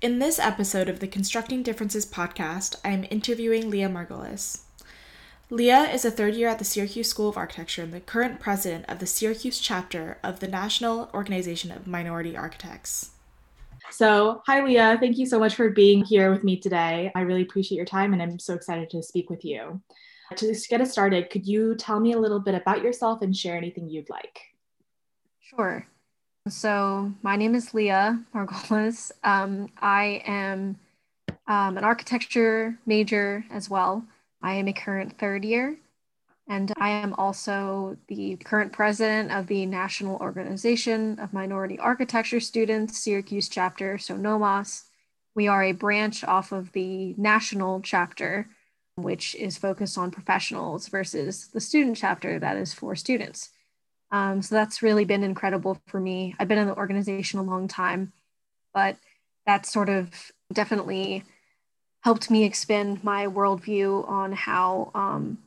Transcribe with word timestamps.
In 0.00 0.18
this 0.18 0.38
episode 0.38 0.88
of 0.88 1.00
the 1.00 1.06
Constructing 1.06 1.62
Differences 1.62 2.06
podcast, 2.06 2.74
I 2.82 2.88
am 2.88 3.04
interviewing 3.10 3.68
Lia 3.68 3.90
Margolis. 3.90 4.62
Lia 5.50 5.82
is 5.92 6.06
a 6.06 6.10
third 6.10 6.34
year 6.34 6.48
at 6.48 6.58
the 6.58 6.64
Syracuse 6.64 7.10
School 7.10 7.28
of 7.28 7.36
Architecture 7.36 7.82
and 7.82 7.92
the 7.92 8.00
current 8.00 8.40
president 8.40 8.86
of 8.88 8.98
the 8.98 9.04
Syracuse 9.04 9.58
chapter 9.60 10.16
of 10.22 10.40
the 10.40 10.48
National 10.48 11.10
Organization 11.12 11.70
of 11.70 11.86
Minority 11.86 12.34
Architects. 12.34 13.10
So, 13.90 14.40
hi, 14.46 14.64
Lia. 14.64 14.96
Thank 14.98 15.18
you 15.18 15.26
so 15.26 15.38
much 15.38 15.54
for 15.54 15.68
being 15.68 16.02
here 16.02 16.30
with 16.30 16.44
me 16.44 16.58
today. 16.58 17.12
I 17.14 17.20
really 17.20 17.42
appreciate 17.42 17.76
your 17.76 17.84
time 17.84 18.14
and 18.14 18.22
I'm 18.22 18.38
so 18.38 18.54
excited 18.54 18.88
to 18.90 19.02
speak 19.02 19.28
with 19.28 19.44
you. 19.44 19.82
To 20.34 20.54
get 20.70 20.80
us 20.80 20.92
started, 20.92 21.28
could 21.28 21.46
you 21.46 21.74
tell 21.74 22.00
me 22.00 22.12
a 22.12 22.18
little 22.18 22.40
bit 22.40 22.54
about 22.54 22.82
yourself 22.82 23.20
and 23.20 23.36
share 23.36 23.58
anything 23.58 23.90
you'd 23.90 24.08
like? 24.08 24.40
Sure. 25.40 25.86
So, 26.50 27.12
my 27.22 27.36
name 27.36 27.54
is 27.54 27.74
Lia 27.74 28.24
Margolis. 28.34 29.12
Um, 29.22 29.68
I 29.80 30.20
am 30.26 30.76
um, 31.46 31.78
an 31.78 31.84
architecture 31.84 32.76
major 32.86 33.44
as 33.52 33.70
well. 33.70 34.04
I 34.42 34.54
am 34.54 34.66
a 34.66 34.72
current 34.72 35.16
third 35.16 35.44
year, 35.44 35.76
and 36.48 36.72
I 36.76 36.90
am 36.90 37.14
also 37.14 37.96
the 38.08 38.34
current 38.36 38.72
president 38.72 39.30
of 39.30 39.46
the 39.46 39.64
National 39.64 40.16
Organization 40.16 41.20
of 41.20 41.32
Minority 41.32 41.78
Architecture 41.78 42.40
Students, 42.40 42.98
Syracuse 42.98 43.48
chapter, 43.48 43.96
so 43.96 44.16
NOMAS. 44.16 44.86
We 45.36 45.46
are 45.46 45.62
a 45.62 45.72
branch 45.72 46.24
off 46.24 46.50
of 46.50 46.72
the 46.72 47.14
national 47.16 47.80
chapter, 47.80 48.48
which 48.96 49.36
is 49.36 49.56
focused 49.56 49.96
on 49.96 50.10
professionals, 50.10 50.88
versus 50.88 51.46
the 51.46 51.60
student 51.60 51.96
chapter 51.96 52.40
that 52.40 52.56
is 52.56 52.74
for 52.74 52.96
students. 52.96 53.50
Um, 54.12 54.42
so 54.42 54.54
that's 54.54 54.82
really 54.82 55.04
been 55.04 55.22
incredible 55.22 55.80
for 55.86 56.00
me. 56.00 56.34
I've 56.38 56.48
been 56.48 56.58
in 56.58 56.66
the 56.66 56.76
organization 56.76 57.38
a 57.38 57.44
long 57.44 57.68
time, 57.68 58.12
but 58.74 58.96
that 59.46 59.66
sort 59.66 59.88
of 59.88 60.32
definitely 60.52 61.24
helped 62.02 62.30
me 62.30 62.44
expand 62.44 63.04
my 63.04 63.26
worldview 63.26 64.08
on 64.08 64.32
how 64.32 64.90
um, 64.94 65.38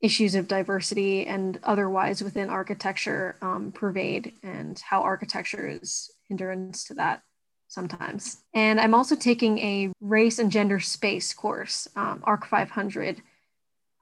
issues 0.00 0.34
of 0.34 0.48
diversity 0.48 1.26
and 1.26 1.58
otherwise 1.62 2.22
within 2.22 2.50
architecture 2.50 3.36
um, 3.40 3.72
pervade 3.72 4.34
and 4.42 4.78
how 4.80 5.02
architecture 5.02 5.66
is 5.66 6.10
hindrance 6.28 6.84
to 6.84 6.94
that 6.94 7.22
sometimes. 7.68 8.38
And 8.52 8.80
I'm 8.80 8.94
also 8.94 9.16
taking 9.16 9.58
a 9.58 9.92
race 10.00 10.38
and 10.38 10.52
gender 10.52 10.78
space 10.78 11.32
course, 11.32 11.88
um, 11.96 12.22
ARC 12.24 12.46
500. 12.46 13.22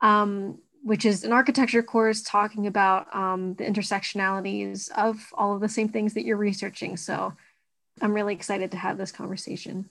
Um, 0.00 0.58
which 0.82 1.04
is 1.04 1.24
an 1.24 1.32
architecture 1.32 1.82
course 1.82 2.22
talking 2.22 2.66
about 2.66 3.14
um, 3.14 3.54
the 3.54 3.64
intersectionalities 3.64 4.90
of 4.92 5.32
all 5.34 5.54
of 5.54 5.60
the 5.60 5.68
same 5.68 5.88
things 5.88 6.14
that 6.14 6.24
you're 6.24 6.36
researching. 6.36 6.96
So 6.96 7.32
I'm 8.00 8.12
really 8.12 8.34
excited 8.34 8.70
to 8.72 8.76
have 8.76 8.98
this 8.98 9.12
conversation. 9.12 9.88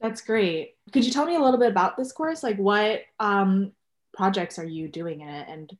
That's 0.00 0.20
great. 0.20 0.74
Could 0.92 1.04
you 1.04 1.12
tell 1.12 1.26
me 1.26 1.36
a 1.36 1.40
little 1.40 1.60
bit 1.60 1.70
about 1.70 1.96
this 1.96 2.12
course? 2.12 2.42
Like 2.42 2.56
what 2.56 3.02
um, 3.20 3.72
projects 4.12 4.58
are 4.58 4.66
you 4.66 4.88
doing 4.88 5.20
in 5.20 5.28
it 5.28 5.48
and, 5.48 5.70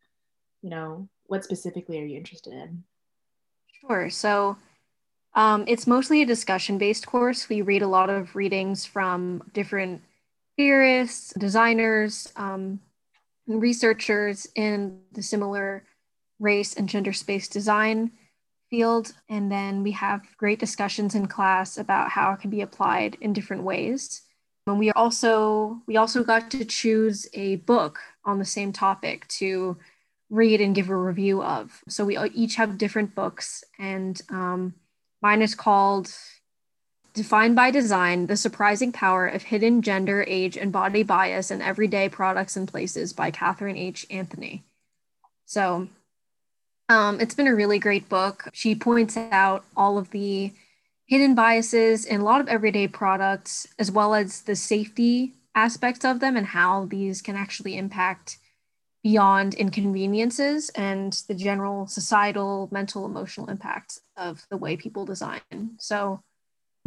you 0.63 0.71
know, 0.71 1.09
what 1.27 1.45
specifically 1.45 2.01
are 2.01 2.05
you 2.05 2.17
interested 2.17 2.53
in? 2.53 2.85
Sure. 3.81 4.09
So 4.11 4.57
um, 5.35 5.65
it's 5.67 5.87
mostly 5.87 6.23
a 6.23 6.27
discussion 6.27 6.79
based 6.79 7.07
course. 7.07 7.49
We 7.49 7.63
read 7.63 7.83
a 7.83 7.89
lot 7.89 8.11
of 8.11 8.37
readings 8.37 8.87
from 8.87 9.43
different 9.53 10.03
theorists, 10.57 11.35
designers, 11.37 12.33
um, 12.37 12.81
researchers 13.47 14.47
in 14.55 15.01
the 15.13 15.23
similar 15.23 15.85
race 16.39 16.75
and 16.75 16.89
gender 16.89 17.13
space 17.13 17.49
design 17.49 18.11
field. 18.71 19.13
And 19.29 19.51
then 19.51 19.83
we 19.83 19.93
have 19.93 20.27
great 20.37 20.59
discussions 20.59 21.15
in 21.15 21.27
class 21.27 21.79
about 21.79 22.11
how 22.11 22.33
it 22.33 22.41
can 22.41 22.51
be 22.51 22.61
applied 22.61 23.17
in 23.21 23.33
different 23.33 23.63
ways. 23.63 24.23
And 24.67 24.79
we 24.79 24.91
also 24.91 25.81
we 25.87 25.97
also 25.97 26.25
got 26.25 26.51
to 26.51 26.65
choose 26.65 27.29
a 27.35 27.57
book 27.57 28.01
on 28.25 28.39
the 28.39 28.45
same 28.45 28.73
topic 28.73 29.29
to 29.29 29.77
read 30.29 30.61
and 30.61 30.75
give 30.75 30.91
a 30.91 30.97
review 30.97 31.43
of. 31.43 31.83
So 31.89 32.05
we 32.05 32.19
each 32.35 32.57
have 32.57 32.79
different 32.79 33.15
books, 33.15 33.63
and 33.79 34.21
um, 34.29 34.75
mine 35.23 35.41
is 35.41 35.55
called 35.55 36.13
Defined 37.17 37.57
by 37.57 37.71
Design 37.71 38.27
The 38.27 38.37
Surprising 38.37 38.93
Power 38.93 39.27
of 39.27 39.45
Hidden 39.45 39.81
Gender, 39.81 40.23
Age, 40.29 40.59
and 40.59 40.71
Body 40.71 41.03
Bias 41.03 41.51
in 41.51 41.63
Everyday 41.63 42.11
Products 42.11 42.59
and 42.59 42.69
Places 42.69 43.15
by 43.15 43.31
Kathryn 43.31 43.79
H. 43.79 44.07
Anthony. 44.11 44.65
So 45.47 45.89
um, 46.91 47.19
it's 47.19 47.35
been 47.35 47.47
a 47.47 47.55
really 47.55 47.79
great 47.79 48.11
book. 48.11 48.51
She 48.53 48.75
points 48.75 49.17
out 49.17 49.65
all 49.75 49.97
of 49.97 50.11
the 50.11 50.53
hidden 51.07 51.35
biases 51.35 52.05
in 52.05 52.21
a 52.21 52.25
lot 52.25 52.43
of 52.43 52.49
everyday 52.49 52.87
products, 52.87 53.67
as 53.79 53.91
well 53.91 54.15
as 54.15 54.43
the 54.43 54.55
safety 54.55 55.33
aspects 55.55 56.05
of 56.05 56.21
them 56.21 56.37
and 56.37 56.47
how 56.47 56.85
these 56.85 57.23
can 57.23 57.35
actually 57.35 57.79
impact 57.79 58.37
beyond 59.03 59.55
inconveniences 59.55 60.69
and 60.75 61.15
the 61.29 61.35
general 61.35 61.87
societal, 61.87 62.69
mental, 62.71 63.07
emotional 63.07 63.49
impact 63.49 64.01
of 64.19 64.45
the 64.51 64.59
way 64.59 64.77
people 64.77 65.07
design. 65.07 65.41
So 65.79 66.21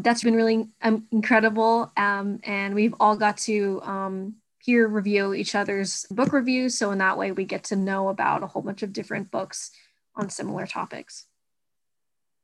that's 0.04 0.24
been 0.24 0.36
really 0.36 0.68
um, 0.82 1.06
incredible. 1.12 1.92
Um, 1.98 2.40
and 2.44 2.76
we've 2.76 2.96
all 3.00 3.16
got 3.16 3.38
to 3.40 3.82
um, 3.84 4.36
peer 4.64 4.88
review 4.88 5.34
each 5.34 5.56
other's 5.56 6.06
book 6.12 6.34
reviews. 6.34 6.78
So, 6.78 6.92
in 6.92 6.98
that 7.00 7.18
way, 7.18 7.32
we 7.32 7.46
get 7.46 7.66
to 7.66 7.76
know 7.76 8.10
about 8.10 8.44
a 8.44 8.48
whole 8.48 8.62
bunch 8.62 8.84
of 8.84 8.94
different 8.94 9.32
books 9.32 9.72
on 10.16 10.30
similar 10.30 10.66
topics. 10.66 11.26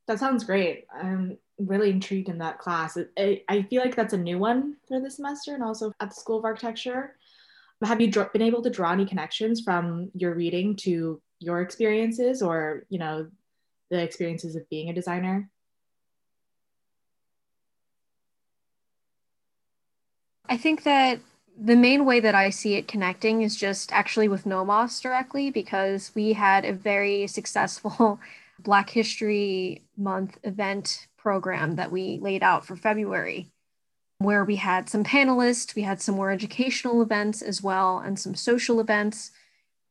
That 0.07 0.19
sounds 0.19 0.43
great. 0.43 0.85
I'm 0.93 1.37
really 1.57 1.89
intrigued 1.89 2.29
in 2.29 2.37
that 2.39 2.59
class. 2.59 2.97
It, 2.97 3.43
I 3.49 3.63
feel 3.63 3.81
like 3.81 3.95
that's 3.95 4.13
a 4.13 4.17
new 4.17 4.37
one 4.37 4.75
for 4.87 4.99
this 4.99 5.15
semester 5.15 5.55
and 5.55 5.63
also 5.63 5.91
at 5.99 6.09
the 6.09 6.15
School 6.15 6.37
of 6.37 6.45
Architecture. 6.45 7.15
Have 7.83 8.01
you 8.01 8.09
been 8.09 8.41
able 8.41 8.61
to 8.61 8.69
draw 8.69 8.91
any 8.91 9.05
connections 9.05 9.61
from 9.61 10.09
your 10.13 10.33
reading 10.33 10.75
to 10.77 11.21
your 11.39 11.61
experiences 11.61 12.41
or, 12.41 12.85
you 12.89 12.99
know, 12.99 13.27
the 13.89 14.01
experiences 14.01 14.55
of 14.55 14.69
being 14.69 14.89
a 14.89 14.93
designer? 14.93 15.49
I 20.49 20.57
think 20.57 20.83
that 20.83 21.19
the 21.57 21.75
main 21.75 22.05
way 22.05 22.19
that 22.19 22.35
I 22.35 22.49
see 22.49 22.75
it 22.75 22.87
connecting 22.87 23.41
is 23.41 23.55
just 23.55 23.91
actually 23.91 24.27
with 24.27 24.45
NOMAS 24.45 25.01
directly 25.01 25.49
because 25.49 26.11
we 26.13 26.33
had 26.33 26.65
a 26.65 26.73
very 26.73 27.27
successful 27.39 28.19
Black 28.59 28.89
History 28.89 29.83
Month 29.97 30.37
event 30.43 31.07
program 31.17 31.75
that 31.75 31.91
we 31.91 32.19
laid 32.21 32.43
out 32.43 32.65
for 32.65 32.75
February, 32.75 33.47
where 34.19 34.45
we 34.45 34.57
had 34.57 34.89
some 34.89 35.03
panelists, 35.03 35.75
we 35.75 35.81
had 35.81 36.01
some 36.01 36.15
more 36.15 36.31
educational 36.31 37.01
events 37.01 37.41
as 37.41 37.61
well, 37.61 37.99
and 37.99 38.19
some 38.19 38.35
social 38.35 38.79
events. 38.79 39.31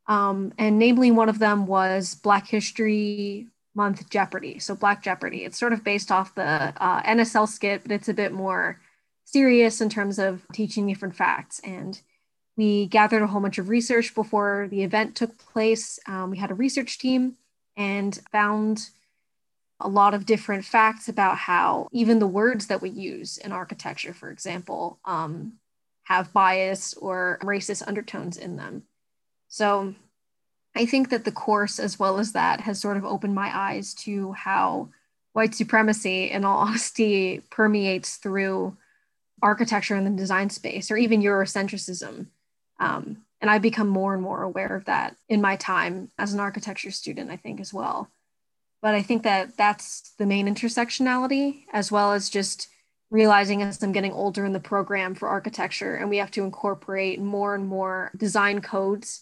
Um, 0.07 0.53
and 0.59 0.79
namely, 0.79 1.11
one 1.11 1.29
of 1.29 1.39
them 1.39 1.67
was 1.67 2.15
Black 2.15 2.47
History 2.47 3.49
Month 3.75 4.09
Jeopardy. 4.11 4.59
So, 4.59 4.75
Black 4.75 5.03
Jeopardy. 5.03 5.45
It's 5.45 5.59
sort 5.59 5.73
of 5.73 5.83
based 5.83 6.13
off 6.13 6.35
the 6.35 6.73
uh, 6.77 7.03
NSL 7.03 7.49
skit, 7.49 7.83
but 7.83 7.93
it's 7.93 8.09
a 8.09 8.15
bit 8.15 8.33
more 8.33 8.79
serious 9.25 9.81
in 9.81 9.89
terms 9.89 10.19
of 10.19 10.43
teaching 10.53 10.87
different 10.87 11.17
facts. 11.17 11.61
And 11.65 12.01
we 12.57 12.87
gathered 12.87 13.23
a 13.23 13.27
whole 13.27 13.41
bunch 13.41 13.59
of 13.59 13.69
research 13.69 14.15
before 14.15 14.69
the 14.71 14.83
event 14.83 15.17
took 15.17 15.37
place. 15.39 15.99
Um, 16.07 16.31
we 16.31 16.39
had 16.39 16.51
a 16.51 16.55
research 16.55 16.99
team 16.99 17.37
and 17.77 18.19
found 18.31 18.91
a 19.81 19.89
lot 19.89 20.15
of 20.15 20.27
different 20.27 20.65
facts 20.65 21.09
about 21.09 21.37
how 21.37 21.89
even 21.93 22.19
the 22.19 22.27
words 22.27 22.69
that 22.69 22.81
we 22.81 22.91
use 22.91 23.39
in 23.39 23.51
architecture, 23.51 24.15
for 24.15 24.31
example, 24.31 24.99
um, 25.05 25.55
have 26.05 26.33
bias 26.33 26.95
or 26.95 27.39
racist 27.43 27.87
undertones 27.87 28.37
in 28.37 28.57
them. 28.57 28.85
So 29.49 29.95
I 30.77 30.87
think 30.87 31.11
that 31.11 31.25
the 31.25 31.33
course, 31.33 31.79
as 31.79 31.99
well 31.99 32.19
as 32.19 32.33
that, 32.33 32.61
has 32.61 32.81
sort 32.81 32.97
of 32.97 33.05
opened 33.05 33.35
my 33.35 33.51
eyes 33.57 33.95
to 33.95 34.33
how 34.33 34.91
white 35.33 35.55
supremacy, 35.55 36.31
in 36.31 36.45
all 36.45 36.59
honesty, 36.67 37.43
permeates 37.51 38.17
through 38.17 38.77
architecture 39.45 39.95
in 39.95 40.05
the 40.05 40.11
design 40.11 40.49
space 40.49 40.91
or 40.91 40.97
even 40.97 41.23
Eurocentrism. 41.23 42.27
Um, 42.81 43.19
and 43.41 43.51
I've 43.51 43.63
become 43.63 43.89
more 43.89 44.15
and 44.15 44.23
more 44.23 44.43
aware 44.43 44.75
of 44.75 44.87
that 44.87 45.17
in 45.29 45.43
my 45.43 45.57
time 45.57 46.11
as 46.19 46.33
an 46.33 46.41
architecture 46.41 46.91
student, 46.91 47.31
I 47.31 47.37
think, 47.37 47.61
as 47.61 47.73
well. 47.73 48.09
But 48.81 48.95
I 48.95 49.03
think 49.03 49.23
that 49.25 49.57
that's 49.57 50.15
the 50.19 50.25
main 50.25 50.47
intersectionality, 50.47 51.65
as 51.73 51.93
well 51.93 52.13
as 52.13 52.31
just 52.31 52.69
realizing 53.11 53.63
as 53.63 53.83
I'm 53.83 53.93
getting 53.93 54.13
older 54.13 54.47
in 54.47 54.55
the 54.55 54.61
program 54.61 55.15
for 55.15 55.29
architecture, 55.29 55.95
and 55.95 56.09
we 56.09 56.17
have 56.17 56.31
to 56.33 56.43
incorporate 56.43 57.21
more 57.21 57.55
and 57.55 57.67
more 57.67 58.11
design 58.17 58.63
codes 58.63 59.21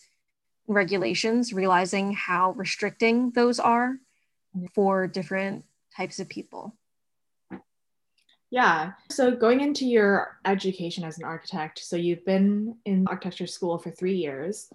regulations, 0.68 1.52
realizing 1.52 2.12
how 2.12 2.52
restricting 2.52 3.32
those 3.32 3.58
are 3.58 3.98
for 4.74 5.08
different 5.08 5.64
types 5.96 6.20
of 6.20 6.28
people. 6.28 6.74
Yeah. 8.52 8.92
So 9.10 9.34
going 9.34 9.62
into 9.62 9.86
your 9.86 10.38
education 10.44 11.04
as 11.04 11.16
an 11.16 11.24
architect, 11.24 11.78
so 11.78 11.96
you've 11.96 12.24
been 12.26 12.76
in 12.84 13.06
architecture 13.08 13.46
school 13.46 13.78
for 13.78 13.90
three 13.90 14.14
years 14.14 14.68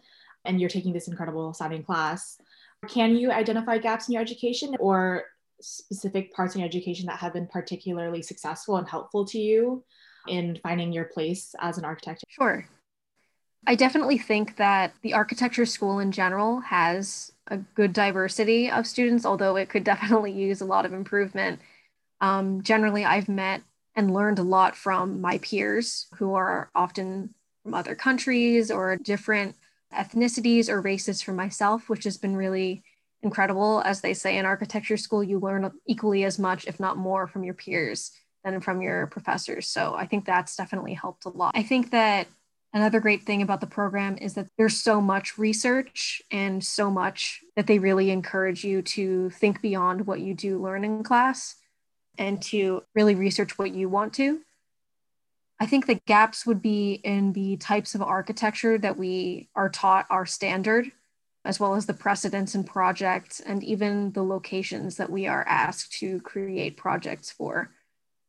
and 0.46 0.60
you're 0.60 0.68
taking 0.68 0.94
this 0.94 1.08
incredible 1.08 1.54
sounding 1.54 1.84
class. 1.84 2.40
Can 2.88 3.16
you 3.16 3.32
identify 3.32 3.78
gaps 3.78 4.08
in 4.08 4.14
your 4.14 4.24
education 4.24 4.76
or 4.80 5.26
specific 5.62 6.34
parts 6.34 6.56
in 6.56 6.62
your 6.62 6.68
education 6.68 7.06
that 7.06 7.20
have 7.20 7.34
been 7.34 7.46
particularly 7.46 8.24
successful 8.24 8.78
and 8.78 8.90
helpful 8.90 9.26
to 9.26 9.38
you 9.38 9.84
in 10.28 10.58
finding 10.64 10.92
your 10.92 11.06
place 11.06 11.54
as 11.60 11.78
an 11.78 11.86
architect? 11.86 12.24
Sure. 12.30 12.68
I 13.68 13.76
definitely 13.76 14.18
think 14.18 14.56
that 14.56 14.96
the 15.04 15.14
architecture 15.14 15.68
school 15.68 16.00
in 16.00 16.12
general 16.12 16.62
has 16.62 17.32
a 17.46 17.58
good 17.58 17.94
diversity 17.94 18.72
of 18.72 18.88
students, 18.88 19.24
although 19.24 19.56
it 19.56 19.70
could 19.70 19.84
definitely 19.94 20.32
use 20.32 20.62
a 20.62 20.66
lot 20.66 20.88
of 20.88 20.94
improvement. 20.94 21.60
Um, 22.22 22.62
generally, 22.64 23.06
I've 23.06 23.30
met 23.30 23.62
and 23.96 24.14
learned 24.14 24.40
a 24.40 24.44
lot 24.44 24.76
from 24.76 25.22
my 25.22 25.40
peers 25.40 26.08
who 26.16 26.34
are 26.36 26.70
often 26.76 27.34
from 27.64 27.74
other 27.74 27.96
countries 27.96 28.72
or 28.72 28.96
different 28.96 29.56
ethnicities 29.94 30.70
or 30.70 30.82
races 30.82 31.22
from 31.22 31.36
myself, 31.36 31.90
which 31.90 32.04
has 32.04 32.18
been 32.18 32.36
really 32.36 32.84
incredible. 33.24 33.82
As 33.86 34.02
they 34.02 34.14
say 34.14 34.38
in 34.38 34.46
architecture 34.46 34.98
school, 34.98 35.24
you 35.24 35.40
learn 35.40 35.72
equally 35.86 36.24
as 36.24 36.38
much, 36.38 36.68
if 36.68 36.80
not 36.80 36.98
more, 36.98 37.28
from 37.28 37.44
your 37.44 37.54
peers 37.54 38.12
than 38.44 38.62
from 38.62 38.82
your 38.82 39.08
professors. 39.08 39.68
So 39.68 39.96
I 39.96 40.06
think 40.06 40.26
that's 40.26 40.56
definitely 40.56 40.94
helped 40.94 41.26
a 41.26 41.30
lot. 41.30 41.54
I 41.56 41.64
think 41.64 41.92
that 41.92 42.28
another 42.74 43.00
great 43.00 43.24
thing 43.24 43.42
about 43.42 43.62
the 43.62 43.68
program 43.68 44.18
is 44.18 44.36
that 44.36 44.48
there's 44.58 44.78
so 44.78 45.02
much 45.02 45.38
research 45.38 46.22
and 46.32 46.64
so 46.64 46.92
much 46.92 47.42
that 47.56 47.68
they 47.68 47.80
really 47.80 48.12
encourage 48.12 48.64
you 48.64 48.82
to 48.84 49.30
think 49.32 49.62
beyond 49.62 50.06
what 50.06 50.22
you 50.22 50.34
do 50.34 50.62
learn 50.62 50.84
in 50.84 51.04
class 51.04 51.56
and 52.18 52.42
to 52.44 52.84
really 52.96 53.16
research 53.16 53.58
what 53.58 53.74
you 53.74 53.90
want 53.90 54.14
to. 54.14 54.42
I 55.60 55.66
think 55.66 55.86
the 55.86 56.00
gaps 56.06 56.46
would 56.46 56.62
be 56.62 56.94
in 56.94 57.34
the 57.34 57.58
types 57.58 57.96
of 57.96 58.02
architecture 58.02 58.78
that 58.78 58.98
we 58.98 59.50
are 59.56 59.70
taught 59.70 60.06
are 60.10 60.26
standard, 60.26 60.92
as 61.46 61.60
well 61.60 61.74
as 61.74 61.86
the 61.86 61.94
precedents 61.94 62.54
and 62.54 62.66
projects, 62.66 63.40
and 63.40 63.64
even 63.64 64.12
the 64.12 64.24
locations 64.24 64.98
that 64.98 65.10
we 65.10 65.26
are 65.26 65.46
asked 65.48 65.94
to 66.00 66.20
create 66.22 66.78
projects 66.78 67.32
for. 67.32 67.72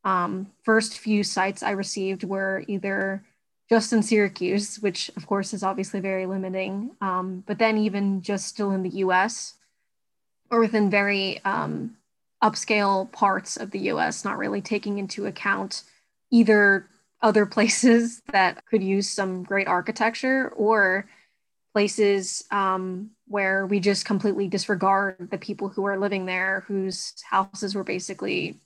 Um, 0.04 0.52
first 0.62 0.98
few 0.98 1.22
sites 1.22 1.62
I 1.62 1.72
received 1.72 2.24
were 2.24 2.64
either 2.66 3.24
just 3.68 3.92
in 3.92 4.02
Syracuse, 4.02 4.76
which 4.76 5.10
of 5.16 5.26
course 5.26 5.52
is 5.52 5.62
obviously 5.62 6.00
very 6.00 6.24
limiting, 6.24 6.92
um, 7.02 7.44
but 7.46 7.58
then 7.58 7.76
even 7.76 8.22
just 8.22 8.46
still 8.46 8.70
in 8.70 8.82
the 8.82 8.96
US 9.04 9.54
or 10.50 10.60
within 10.60 10.88
very 10.88 11.44
um, 11.44 11.97
upscale 12.42 13.10
parts 13.12 13.56
of 13.56 13.70
the 13.70 13.90
US, 13.90 14.24
not 14.24 14.38
really 14.38 14.60
taking 14.60 14.98
into 14.98 15.26
account 15.26 15.82
either 16.30 16.86
other 17.20 17.46
places 17.56 18.22
that 18.32 18.64
could 18.66 18.82
use 18.82 19.08
some 19.08 19.42
great 19.42 19.66
architecture 19.66 20.48
or 20.56 21.08
places 21.72 22.44
um, 22.50 23.10
where 23.26 23.66
we 23.66 23.78
just 23.78 24.04
completely 24.04 24.48
disregard 24.48 25.28
the 25.30 25.38
people 25.38 25.68
who 25.68 25.84
are 25.84 25.98
living 25.98 26.26
there 26.26 26.64
whose 26.66 27.14
houses 27.28 27.74
were 27.74 27.84
basically 27.84 28.58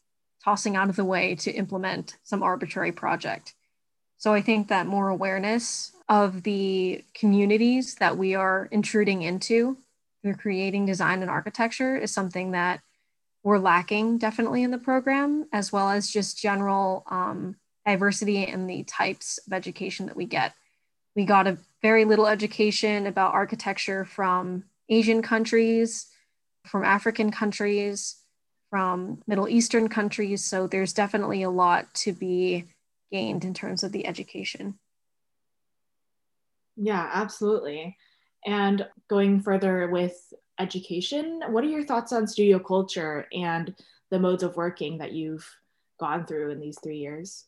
tossing 0.45 0.77
out 0.77 0.89
of 0.89 0.97
the 0.97 1.05
way 1.05 1.35
to 1.35 1.53
implement 1.53 2.17
some 2.23 2.43
arbitrary 2.43 2.93
project. 2.93 3.55
So 4.19 4.33
I 4.33 4.41
think 4.41 4.69
that 4.69 4.87
more 4.87 5.09
awareness 5.09 5.93
of 6.09 6.43
the 6.43 7.05
communities 7.15 7.97
that 7.97 8.17
we 8.17 8.35
are 8.35 8.69
intruding 8.71 9.23
into 9.23 9.77
through 10.23 10.35
creating 10.35 10.87
design 10.87 11.23
and 11.23 11.31
architecture 11.31 11.97
is 11.97 12.13
something 12.13 12.53
that 12.53 12.81
we're 13.43 13.59
lacking 13.59 14.19
definitely 14.19 14.63
in 14.63 14.71
the 14.71 14.79
program, 14.79 15.47
as 15.53 15.73
well 15.73 15.91
as 15.91 16.09
just 16.09 16.39
general 16.39 17.05
um, 17.11 17.57
diversity 17.87 18.47
in 18.47 18.67
the 18.67 18.85
types 18.85 19.39
of 19.47 19.53
education 19.53 20.07
that 20.07 20.17
we 20.17 20.27
get. 20.27 20.55
We 21.17 21.25
got 21.25 21.47
a 21.47 21.59
very 21.83 22.05
little 22.05 22.27
education 22.27 23.07
about 23.07 23.35
architecture 23.35 24.05
from 24.05 24.65
Asian 24.89 25.23
countries, 25.23 26.07
from 26.67 26.85
African 26.85 27.31
countries, 27.31 28.17
from 28.71 29.23
Middle 29.27 29.49
Eastern 29.49 29.89
countries. 29.89 30.45
So 30.45 30.67
there's 30.67 30.93
definitely 30.93 31.43
a 31.43 31.51
lot 31.51 31.93
to 31.95 32.13
be 32.13 32.65
gained 33.11 33.45
in 33.45 33.53
terms 33.53 33.83
of 33.83 33.93
the 33.93 34.07
education. 34.07 34.79
Yeah, 36.77 37.11
absolutely. 37.13 37.97
And 38.47 38.87
going 39.09 39.43
further 39.43 39.89
with 39.89 40.15
education, 40.63 41.43
what 41.49 41.65
are 41.65 41.69
your 41.69 41.85
thoughts 41.85 42.13
on 42.13 42.27
studio 42.27 42.59
culture 42.59 43.27
and 43.33 43.75
the 44.11 44.19
modes 44.19 44.43
of 44.43 44.57
working 44.57 44.99
that 44.99 45.13
you've 45.13 45.49
gone 45.99 46.25
through 46.27 46.51
in 46.51 46.61
these 46.61 46.79
three 46.83 46.99
years? 46.99 47.47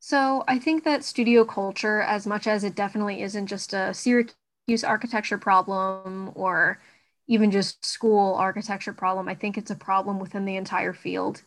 So 0.00 0.44
I 0.46 0.58
think 0.58 0.84
that 0.84 1.02
studio 1.02 1.44
culture, 1.44 2.00
as 2.02 2.26
much 2.26 2.46
as 2.46 2.62
it 2.62 2.74
definitely 2.74 3.22
isn't 3.22 3.46
just 3.46 3.72
a 3.72 3.92
Syracuse 3.92 4.84
architecture 4.84 5.38
problem 5.38 6.32
or 6.34 6.80
even 7.26 7.50
just 7.50 7.84
school 7.84 8.34
architecture 8.34 8.92
problem, 8.92 9.28
I 9.28 9.34
think 9.34 9.58
it's 9.58 9.70
a 9.70 9.76
problem 9.76 10.18
within 10.18 10.44
the 10.44 10.56
entire 10.56 10.94
field. 10.94 11.42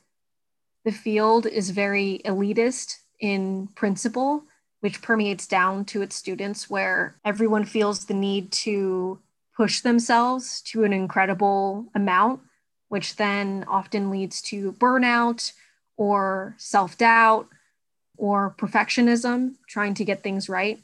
The 0.83 0.91
field 0.91 1.45
is 1.45 1.69
very 1.69 2.21
elitist 2.25 2.97
in 3.19 3.67
principle, 3.75 4.43
which 4.81 5.01
permeates 5.01 5.47
down 5.47 5.85
to 5.85 6.01
its 6.01 6.15
students, 6.15 6.69
where 6.69 7.15
everyone 7.23 7.65
feels 7.65 8.05
the 8.05 8.13
need 8.13 8.51
to 8.51 9.19
push 9.55 9.81
themselves 9.81 10.61
to 10.61 10.83
an 10.83 10.93
incredible 10.93 11.87
amount, 11.95 12.41
which 12.89 13.15
then 13.15 13.65
often 13.67 14.09
leads 14.09 14.41
to 14.41 14.73
burnout 14.73 15.51
or 15.97 16.55
self 16.57 16.97
doubt 16.97 17.47
or 18.17 18.55
perfectionism, 18.57 19.55
trying 19.67 19.93
to 19.95 20.05
get 20.05 20.23
things 20.23 20.49
right. 20.49 20.79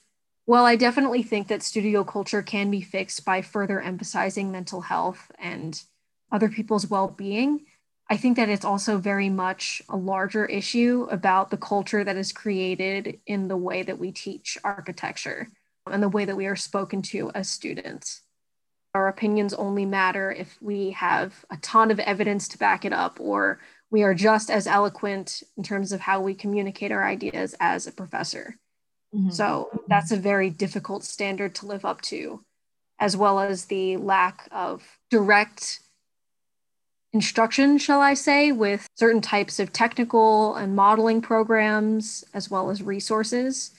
Well, 0.46 0.66
I 0.66 0.76
definitely 0.76 1.24
think 1.24 1.50
that 1.50 1.62
studio 1.62 2.04
culture 2.04 2.42
can 2.42 2.72
be 2.72 2.82
fixed 2.82 3.26
by 3.26 3.42
further 3.42 3.82
emphasizing 3.82 4.52
mental 4.52 4.82
health 4.82 5.30
and 5.38 5.82
other 6.32 6.50
people's 6.50 6.90
well 6.90 7.10
being. 7.10 7.66
I 8.10 8.16
think 8.16 8.38
that 8.38 8.48
it's 8.48 8.64
also 8.64 8.98
very 8.98 9.30
much 9.30 9.82
a 9.90 9.98
larger 9.98 10.46
issue 10.46 11.08
about 11.12 11.52
the 11.52 11.58
culture 11.58 12.04
that 12.06 12.16
is 12.16 12.32
created 12.32 13.20
in 13.28 13.50
the 13.50 13.58
way 13.58 13.84
that 13.84 14.00
we 14.00 14.12
teach 14.12 14.58
architecture 14.64 15.50
and 15.86 16.02
the 16.02 16.10
way 16.10 16.24
that 16.24 16.38
we 16.38 16.46
are 16.46 16.56
spoken 16.56 17.02
to 17.02 17.30
as 17.32 17.50
students. 17.50 18.22
Our 18.94 19.08
opinions 19.08 19.54
only 19.54 19.86
matter 19.86 20.32
if 20.32 20.58
we 20.62 20.92
have 20.92 21.46
a 21.50 21.58
ton 21.58 21.92
of 21.92 22.00
evidence 22.00 22.48
to 22.50 22.58
back 22.58 22.86
it 22.86 22.94
up 22.94 23.20
or 23.20 23.60
we 23.90 24.04
are 24.04 24.14
just 24.14 24.50
as 24.50 24.68
eloquent 24.68 25.44
in 25.56 25.64
terms 25.64 25.92
of 25.92 26.02
how 26.02 26.20
we 26.20 26.34
communicate 26.34 26.92
our 26.92 27.06
ideas 27.06 27.56
as 27.60 27.88
a 27.88 27.92
professor. 27.92 28.58
Mm-hmm. 29.14 29.30
So 29.30 29.84
that's 29.88 30.12
a 30.12 30.18
very 30.18 30.50
difficult 30.50 31.04
standard 31.04 31.56
to 31.56 31.66
live 31.66 31.86
up 31.86 32.02
to, 32.04 32.44
as 33.00 33.16
well 33.16 33.40
as 33.40 33.66
the 33.66 33.98
lack 33.98 34.48
of 34.52 34.84
direct 35.10 35.80
instruction, 37.14 37.78
shall 37.78 38.02
I 38.02 38.14
say, 38.14 38.52
with 38.52 38.88
certain 38.96 39.22
types 39.22 39.60
of 39.60 39.72
technical 39.72 40.56
and 40.56 40.76
modeling 40.76 41.22
programs, 41.22 42.26
as 42.34 42.52
well 42.52 42.70
as 42.70 42.84
resources. 42.84 43.72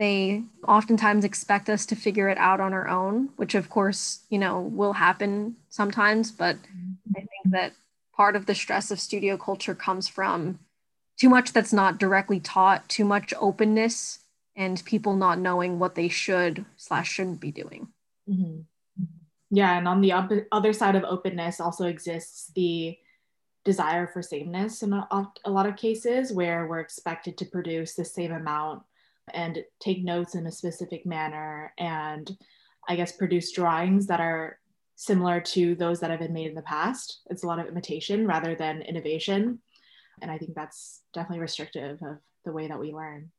They 0.00 0.44
oftentimes 0.66 1.26
expect 1.26 1.68
us 1.68 1.84
to 1.86 1.94
figure 1.94 2.30
it 2.30 2.38
out 2.38 2.58
on 2.58 2.72
our 2.72 2.88
own, 2.88 3.28
which 3.36 3.54
of 3.54 3.68
course, 3.68 4.20
you 4.30 4.38
know, 4.38 4.62
will 4.62 4.94
happen 4.94 5.56
sometimes, 5.68 6.32
but 6.32 6.56
mm-hmm. 6.56 7.12
I 7.14 7.20
think 7.20 7.52
that 7.52 7.74
part 8.16 8.34
of 8.34 8.46
the 8.46 8.54
stress 8.54 8.90
of 8.90 8.98
studio 8.98 9.36
culture 9.36 9.74
comes 9.74 10.08
from 10.08 10.58
too 11.18 11.28
much 11.28 11.52
that's 11.52 11.72
not 11.72 11.98
directly 11.98 12.40
taught, 12.40 12.88
too 12.88 13.04
much 13.04 13.34
openness, 13.38 14.20
and 14.56 14.82
people 14.86 15.16
not 15.16 15.38
knowing 15.38 15.78
what 15.78 15.96
they 15.96 16.08
should 16.08 16.64
slash 16.76 17.10
shouldn't 17.10 17.40
be 17.40 17.52
doing. 17.52 17.88
Mm-hmm. 18.26 18.60
Yeah, 19.50 19.76
and 19.76 19.86
on 19.86 20.00
the 20.00 20.12
op- 20.12 20.46
other 20.50 20.72
side 20.72 20.96
of 20.96 21.04
openness 21.04 21.60
also 21.60 21.84
exists 21.84 22.50
the 22.54 22.96
desire 23.66 24.06
for 24.06 24.22
sameness 24.22 24.82
in 24.82 24.94
a, 24.94 25.06
a 25.44 25.50
lot 25.50 25.66
of 25.66 25.76
cases 25.76 26.32
where 26.32 26.66
we're 26.66 26.80
expected 26.80 27.36
to 27.36 27.44
produce 27.44 27.94
the 27.94 28.04
same 28.06 28.32
amount 28.32 28.82
and 29.34 29.58
take 29.80 30.04
notes 30.04 30.34
in 30.34 30.46
a 30.46 30.52
specific 30.52 31.06
manner 31.06 31.72
and 31.78 32.36
I 32.88 32.96
guess 32.96 33.12
produce 33.12 33.52
drawings 33.52 34.06
that 34.06 34.20
are 34.20 34.58
similar 34.96 35.40
to 35.40 35.74
those 35.76 36.00
that 36.00 36.10
have 36.10 36.20
been 36.20 36.32
made 36.32 36.48
in 36.48 36.54
the 36.54 36.62
past. 36.62 37.20
It's 37.30 37.42
a 37.42 37.46
lot 37.46 37.58
of 37.58 37.66
imitation 37.66 38.26
rather 38.26 38.54
than 38.54 38.82
innovation. 38.82 39.60
And 40.20 40.30
I 40.30 40.38
think 40.38 40.54
that's 40.54 41.00
definitely 41.14 41.40
restrictive 41.40 42.02
of 42.02 42.18
the 42.44 42.52
way 42.52 42.68
that 42.68 42.78
we 42.78 42.92
learn. 42.92 43.30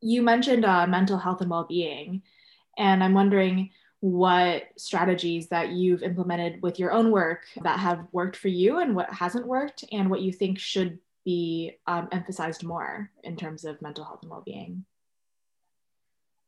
You 0.00 0.22
mentioned 0.22 0.64
uh, 0.64 0.86
mental 0.86 1.18
health 1.18 1.40
and 1.40 1.50
well 1.50 1.66
being, 1.68 2.22
and 2.76 3.02
I'm 3.02 3.14
wondering 3.14 3.70
what 4.00 4.64
strategies 4.76 5.48
that 5.48 5.70
you've 5.70 6.02
implemented 6.02 6.60
with 6.62 6.78
your 6.78 6.92
own 6.92 7.10
work 7.10 7.44
that 7.62 7.78
have 7.78 8.06
worked 8.12 8.36
for 8.36 8.48
you 8.48 8.80
and 8.80 8.94
what 8.94 9.10
hasn't 9.12 9.46
worked, 9.46 9.84
and 9.90 10.10
what 10.10 10.20
you 10.20 10.30
think 10.30 10.58
should 10.58 10.98
be 11.24 11.72
um, 11.86 12.08
emphasized 12.12 12.62
more 12.62 13.10
in 13.22 13.36
terms 13.36 13.64
of 13.64 13.80
mental 13.80 14.04
health 14.04 14.20
and 14.22 14.30
well 14.30 14.42
being. 14.44 14.84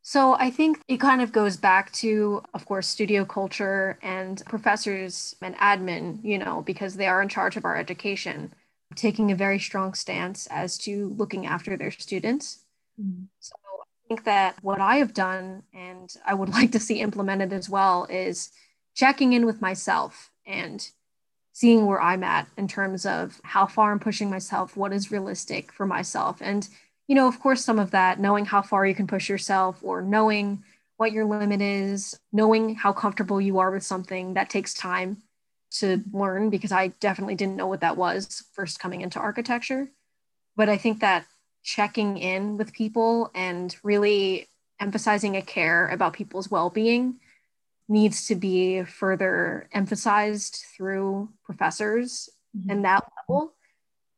So 0.09 0.35
I 0.35 0.51
think 0.51 0.81
it 0.87 0.99
kind 0.99 1.21
of 1.21 1.33
goes 1.33 1.57
back 1.57 1.91
to, 1.95 2.41
of 2.55 2.65
course, 2.65 2.87
studio 2.87 3.25
culture 3.25 3.99
and 4.03 4.41
professors 4.47 5.35
and 5.43 5.57
admin, 5.57 6.23
you 6.23 6.39
know, 6.39 6.63
because 6.63 6.95
they 6.95 7.09
are 7.09 7.21
in 7.21 7.29
charge 7.29 7.57
of 7.57 7.65
our 7.65 7.77
education, 7.77 8.55
taking 8.95 9.33
a 9.33 9.35
very 9.35 9.59
strong 9.59 9.95
stance 9.95 10.47
as 10.47 10.79
to 10.79 11.13
looking 11.17 11.45
after 11.45 11.77
their 11.77 11.91
students. 11.91 12.61
Mm-hmm. 13.03 13.25
So 13.41 13.57
I 13.81 14.07
think 14.07 14.23
that 14.27 14.55
what 14.63 14.81
I 14.81 14.99
have 14.99 15.13
done 15.13 15.65
and 15.75 16.15
I 16.25 16.35
would 16.35 16.51
like 16.59 16.71
to 16.71 16.79
see 16.79 17.01
implemented 17.01 17.53
as 17.53 17.69
well 17.69 18.07
is 18.09 18.53
checking 18.95 19.33
in 19.33 19.45
with 19.45 19.61
myself 19.61 20.31
and 20.47 20.89
seeing 21.53 21.85
where 21.85 22.01
I'm 22.01 22.23
at 22.23 22.47
in 22.57 22.69
terms 22.69 23.07
of 23.07 23.41
how 23.43 23.67
far 23.67 23.91
I'm 23.91 23.99
pushing 23.99 24.31
myself, 24.31 24.77
what 24.77 24.93
is 24.93 25.11
realistic 25.11 25.73
for 25.73 25.85
myself. 25.85 26.39
And, 26.41 26.69
you 27.09 27.15
know, 27.15 27.29
of 27.29 27.41
course, 27.41 27.65
some 27.65 27.79
of 27.79 27.93
that, 27.93 28.19
knowing 28.19 28.45
how 28.45 28.63
far 28.63 28.87
you 28.87 28.95
can 28.95 29.07
push 29.07 29.29
yourself 29.29 29.79
or 29.83 30.03
knowing 30.03 30.65
what 30.97 31.13
your 31.13 31.25
limit 31.25 31.61
is, 31.61 32.19
knowing 32.33 32.75
how 32.75 32.93
comfortable 32.93 33.41
you 33.41 33.59
are 33.59 33.71
with 33.71 33.83
something 33.83 34.35
that 34.35 34.51
takes 34.51 34.75
time 34.75 35.23
to 35.71 36.03
learn 36.13 36.51
because 36.51 36.73
I 36.73 36.89
definitely 37.01 37.35
didn't 37.35 37.57
know 37.57 37.67
what 37.67 37.81
that 37.81 37.97
was 37.97 38.45
first 38.55 38.81
coming 38.81 39.03
into 39.03 39.19
architecture. 39.19 39.89
But 40.57 40.69
I 40.69 40.79
think 40.79 41.01
that 41.01 41.27
checking 41.63 42.17
in 42.17 42.57
with 42.57 42.73
people 42.73 43.31
and 43.35 43.77
really 43.83 44.49
emphasizing 44.81 45.37
a 45.37 45.43
care 45.43 45.89
about 45.89 46.13
people's 46.13 46.51
well 46.51 46.71
being 46.71 47.17
needs 47.89 48.27
to 48.27 48.35
be 48.35 48.83
further 48.85 49.69
emphasized 49.73 50.65
through 50.77 51.29
professors 51.45 52.29
mm-hmm. 52.57 52.71
and 52.71 52.85
that 52.85 53.05
level 53.29 53.53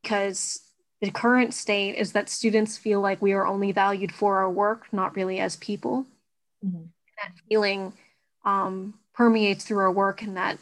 because 0.02 0.60
the 1.00 1.10
current 1.10 1.54
state 1.54 1.94
is 1.94 2.12
that 2.12 2.28
students 2.28 2.76
feel 2.76 3.00
like 3.00 3.22
we 3.22 3.32
are 3.32 3.46
only 3.46 3.72
valued 3.72 4.12
for 4.12 4.38
our 4.38 4.50
work, 4.50 4.86
not 4.92 5.14
really 5.14 5.38
as 5.38 5.56
people. 5.56 6.06
Mm-hmm. 6.64 6.84
That 7.22 7.32
feeling 7.48 7.92
um, 8.44 8.94
permeates 9.14 9.64
through 9.64 9.78
our 9.78 9.92
work, 9.92 10.22
and 10.22 10.36
that 10.36 10.58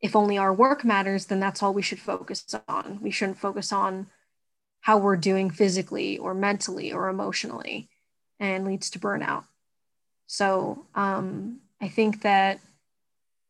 if 0.00 0.14
only 0.14 0.38
our 0.38 0.52
work 0.52 0.84
matters, 0.84 1.26
then 1.26 1.40
that's 1.40 1.62
all 1.62 1.74
we 1.74 1.82
should 1.82 2.00
focus 2.00 2.54
on. 2.68 2.98
We 3.02 3.10
shouldn't 3.10 3.38
focus 3.38 3.72
on 3.72 4.06
how 4.80 4.98
we're 4.98 5.16
doing 5.16 5.50
physically 5.50 6.18
or 6.18 6.34
mentally 6.34 6.92
or 6.92 7.08
emotionally, 7.08 7.88
and 8.38 8.64
leads 8.64 8.90
to 8.90 8.98
burnout. 8.98 9.44
So 10.26 10.86
um, 10.94 11.60
I 11.80 11.88
think 11.88 12.22
that 12.22 12.60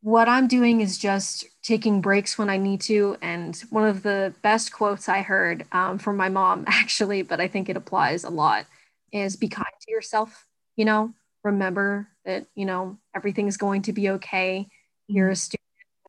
what 0.02 0.28
I'm 0.28 0.48
doing 0.48 0.80
is 0.80 0.96
just 0.96 1.44
taking 1.62 2.00
breaks 2.00 2.38
when 2.38 2.48
I 2.48 2.56
need 2.56 2.80
to. 2.82 3.16
And 3.20 3.56
one 3.70 3.86
of 3.86 4.02
the 4.02 4.32
best 4.42 4.72
quotes 4.72 5.08
I 5.08 5.22
heard 5.22 5.66
um, 5.72 5.98
from 5.98 6.16
my 6.16 6.28
mom, 6.28 6.64
actually, 6.68 7.22
but 7.22 7.40
I 7.40 7.48
think 7.48 7.68
it 7.68 7.76
applies 7.76 8.24
a 8.24 8.30
lot, 8.30 8.66
is 9.12 9.36
be 9.36 9.48
kind 9.48 9.66
to 9.82 9.90
yourself. 9.90 10.46
You 10.76 10.84
know, 10.86 11.12
remember 11.44 12.08
that, 12.24 12.46
you 12.54 12.64
know, 12.64 12.96
everything's 13.14 13.56
going 13.56 13.82
to 13.82 13.92
be 13.92 14.10
okay. 14.10 14.68
You're 15.06 15.28
a 15.28 15.32
mm-hmm. 15.32 15.36
student. 15.36 15.60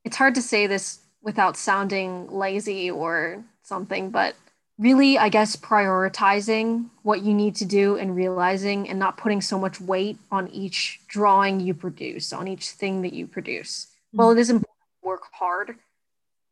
It's 0.05 0.17
hard 0.17 0.35
to 0.35 0.41
say 0.41 0.67
this 0.67 0.99
without 1.21 1.57
sounding 1.57 2.31
lazy 2.31 2.89
or 2.89 3.43
something, 3.63 4.09
but 4.09 4.35
really, 4.77 5.17
I 5.17 5.29
guess, 5.29 5.55
prioritizing 5.55 6.89
what 7.03 7.21
you 7.21 7.33
need 7.33 7.55
to 7.55 7.65
do 7.65 7.97
and 7.97 8.15
realizing 8.15 8.89
and 8.89 8.97
not 8.97 9.17
putting 9.17 9.41
so 9.41 9.59
much 9.59 9.79
weight 9.79 10.17
on 10.31 10.47
each 10.49 10.99
drawing 11.07 11.59
you 11.59 11.73
produce, 11.73 12.33
on 12.33 12.47
each 12.47 12.69
thing 12.69 13.01
that 13.03 13.13
you 13.13 13.27
produce. 13.27 13.85
Mm-hmm. 13.85 14.17
Well, 14.17 14.31
it 14.31 14.39
is 14.39 14.49
important 14.49 14.77
to 15.01 15.07
work 15.07 15.23
hard. 15.33 15.75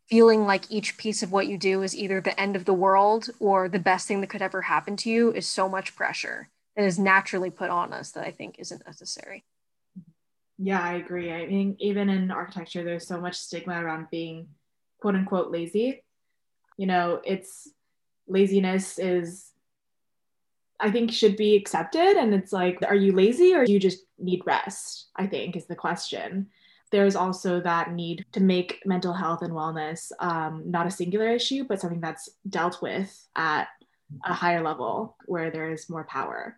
Feeling 0.10 0.46
like 0.46 0.72
each 0.72 0.98
piece 0.98 1.22
of 1.22 1.32
what 1.32 1.48
you 1.48 1.58
do 1.58 1.84
is 1.84 1.96
either 1.96 2.20
the 2.20 2.40
end 2.40 2.56
of 2.56 2.66
the 2.66 2.74
world 2.74 3.30
or 3.40 3.70
the 3.70 3.80
best 3.80 4.08
thing 4.08 4.22
that 4.22 4.30
could 4.30 4.42
ever 4.42 4.64
happen 4.64 4.96
to 4.98 5.10
you 5.10 5.32
is 5.32 5.48
so 5.48 5.70
much 5.70 5.96
pressure 5.96 6.50
that 6.76 6.86
is 6.86 6.98
naturally 6.98 7.50
put 7.50 7.70
on 7.70 7.94
us 7.94 8.12
that 8.12 8.26
I 8.26 8.32
think 8.32 8.56
isn't 8.58 8.86
necessary. 8.86 9.44
Yeah, 10.58 10.82
I 10.82 10.96
agree. 10.96 11.32
I 11.32 11.46
mean, 11.46 11.78
even 11.80 12.10
in 12.10 12.32
architecture, 12.32 12.84
there's 12.84 13.08
so 13.08 13.20
much 13.22 13.36
stigma 13.36 13.84
around 13.84 14.08
being 14.12 14.50
quote 15.00 15.16
unquote 15.16 15.52
lazy. 15.52 16.04
You 16.78 16.88
know, 16.88 17.22
it's 17.24 17.70
laziness 18.30 19.00
is 19.00 19.50
I 20.80 20.92
think 20.92 21.12
should 21.12 21.36
be 21.36 21.56
accepted. 21.56 22.16
And 22.18 22.34
it's 22.34 22.54
like, 22.54 22.80
are 22.88 22.96
you 22.96 23.12
lazy 23.12 23.54
or 23.54 23.66
do 23.66 23.74
you 23.74 23.80
just 23.80 24.06
need 24.18 24.44
rest? 24.46 25.10
I 25.16 25.28
think 25.28 25.56
is 25.56 25.66
the 25.66 25.76
question. 25.76 26.48
There's 26.92 27.16
also 27.16 27.60
that 27.62 27.92
need 27.92 28.26
to 28.32 28.40
make 28.40 28.82
mental 28.86 29.14
health 29.14 29.42
and 29.42 29.54
wellness 29.54 30.12
um, 30.20 30.64
not 30.66 30.88
a 30.88 30.92
singular 30.92 31.30
issue, 31.30 31.66
but 31.66 31.80
something 31.80 32.00
that's 32.00 32.30
dealt 32.50 32.82
with 32.82 33.28
at 33.36 33.68
a 34.26 34.34
higher 34.34 34.64
level 34.64 35.16
where 35.26 35.52
there 35.52 35.72
is 35.72 35.90
more 35.90 36.06
power. 36.06 36.58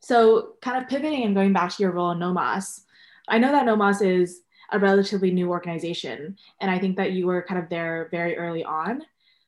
So, 0.00 0.54
kind 0.62 0.82
of 0.82 0.88
pivoting 0.88 1.24
and 1.24 1.34
going 1.34 1.52
back 1.52 1.70
to 1.72 1.82
your 1.82 1.92
role 1.92 2.12
in 2.12 2.18
NOMAS, 2.18 2.82
I 3.28 3.38
know 3.38 3.52
that 3.52 3.66
NOMAS 3.66 4.06
is 4.06 4.42
a 4.70 4.78
relatively 4.78 5.30
new 5.30 5.50
organization, 5.50 6.38
and 6.60 6.70
I 6.70 6.78
think 6.78 6.96
that 6.96 7.12
you 7.12 7.26
were 7.26 7.42
kind 7.42 7.62
of 7.62 7.68
there 7.68 8.08
very 8.10 8.36
early 8.36 8.64
on. 8.64 9.02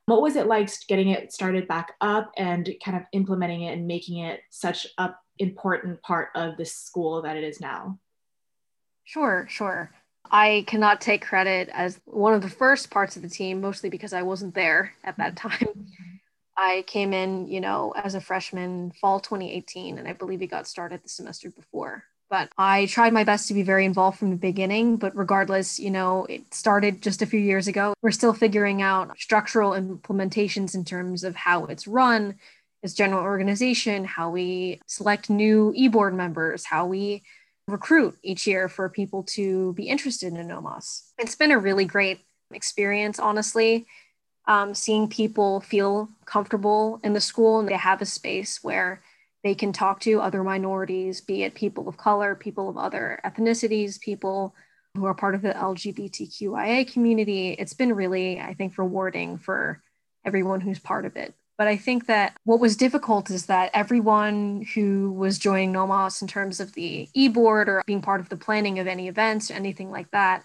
What 0.09 0.23
was 0.23 0.37
it 0.37 0.47
like 0.47 0.71
getting 0.89 1.11
it 1.11 1.35
started 1.35 1.69
back 1.69 1.93
up 2.01 2.33
and 2.39 2.67
kind 2.83 2.97
of 2.97 3.03
implementing 3.13 3.63
it 3.63 3.75
and 3.75 3.87
making 3.87 4.21
it 4.21 4.41
such 4.49 4.87
a 4.97 5.11
important 5.39 6.01
part 6.01 6.31
of 6.35 6.57
the 6.57 6.65
school 6.65 7.21
that 7.23 7.37
it 7.37 7.45
is 7.45 7.61
now? 7.61 7.99
Sure, 9.05 9.47
sure. 9.51 9.91
I 10.31 10.65
cannot 10.67 11.03
take 11.03 11.27
credit 11.27 11.69
as 11.75 12.01
one 12.07 12.33
of 12.33 12.41
the 12.41 12.49
first 12.49 12.91
parts 12.91 13.17
of 13.17 13.23
the 13.23 13.29
team, 13.29 13.61
mostly 13.61 13.91
because 13.91 14.15
I 14.15 14.23
wasn't 14.23 14.55
there 14.55 14.95
at 15.05 15.19
that 15.19 15.35
mm-hmm. 15.35 15.49
time. 15.49 15.87
I 16.57 16.85
came 16.87 17.13
in, 17.13 17.47
you 17.47 17.61
know, 17.61 17.93
as 17.95 18.15
a 18.15 18.21
freshman 18.21 18.93
fall 18.93 19.21
2018, 19.21 19.99
and 19.99 20.09
I 20.09 20.15
believe 20.15 20.41
it 20.41 20.47
got 20.47 20.67
started 20.67 21.03
the 21.03 21.09
semester 21.11 21.51
before 21.51 22.05
but 22.31 22.51
I 22.59 22.87
tried 22.87 23.13
my 23.13 23.25
best 23.25 23.49
to 23.49 23.55
be 23.55 23.63
very 23.63 23.85
involved 23.85 24.19
from 24.19 24.31
the 24.31 24.37
beginning. 24.37 24.97
But 24.97 25.17
regardless, 25.17 25.79
you 25.79 25.91
know, 25.91 26.27
it 26.27 26.53
started 26.53 27.03
just 27.03 27.23
a 27.23 27.27
few 27.27 27.41
years 27.41 27.69
ago. 27.69 27.95
We're 28.03 28.11
still 28.11 28.33
figuring 28.33 28.83
out 28.83 29.19
structural 29.19 29.73
implementations 29.73 30.75
in 30.75 30.85
terms 30.85 31.25
of 31.25 31.35
how 31.35 31.67
it's 31.67 31.87
run, 31.87 32.37
its 32.83 32.95
general 32.95 33.23
organization, 33.23 34.05
how 34.05 34.31
we 34.31 34.81
select 34.87 35.31
new 35.31 35.73
e-board 35.75 36.15
members, 36.15 36.65
how 36.65 36.87
we 36.87 37.23
recruit 37.67 38.17
each 38.23 38.47
year 38.47 38.69
for 38.69 38.89
people 38.89 39.23
to 39.23 39.73
be 39.75 39.89
interested 39.89 40.33
in 40.33 40.49
NOMAS. 40.49 41.03
It's 41.19 41.35
been 41.35 41.53
a 41.53 41.59
really 41.59 41.85
great 41.85 42.21
experience, 42.53 43.19
honestly. 43.19 43.87
Um, 44.47 44.75
seeing 44.75 45.09
people 45.09 45.61
feel 45.61 46.09
comfortable 46.25 47.01
in 47.05 47.13
the 47.13 47.21
school 47.21 47.61
and 47.61 47.69
they 47.69 47.75
have 47.75 48.01
a 48.01 48.07
space 48.07 48.61
where 48.63 49.03
they 49.49 49.55
can 49.55 49.73
talk 49.73 49.99
to 50.01 50.21
other 50.21 50.45
minorities, 50.45 51.23
be 51.23 51.43
it 51.43 51.55
people 51.55 51.89
of 51.89 51.97
color, 51.97 52.35
people 52.35 52.69
of 52.69 52.77
other 52.77 53.19
ethnicities, 53.25 53.99
people 53.99 54.55
who 54.95 55.07
are 55.07 55.15
part 55.15 55.35
of 55.35 55.41
the 55.41 55.55
LGBTQIA 55.55 56.93
community. 56.93 57.53
It's 57.53 57.73
been 57.73 57.95
really, 57.95 58.39
I 58.39 58.53
think, 58.53 58.77
rewarding 58.77 59.39
for 59.39 59.83
everyone 60.23 60.61
who's 60.61 60.79
part 60.79 61.07
of 61.07 61.17
it. 61.17 61.35
But 61.57 61.67
I 61.67 61.79
think 61.79 62.09
that 62.09 62.37
what 62.45 62.61
was 62.61 62.77
difficult 62.77 63.31
is 63.31 63.47
that 63.47 63.71
everyone 63.73 64.67
who 64.75 65.13
was 65.13 65.39
joining 65.39 65.73
NOMAS 65.73 66.21
in 66.21 66.29
terms 66.29 66.61
of 66.61 66.75
the 66.75 67.09
e 67.15 67.29
board 67.29 67.71
or 67.71 67.83
being 67.87 68.03
part 68.03 68.21
of 68.21 68.29
the 68.29 68.37
planning 68.37 68.79
of 68.79 68.87
any 68.87 69.09
events 69.09 69.51
or 69.51 69.55
anything 69.55 69.91
like 69.91 70.11
that, 70.11 70.45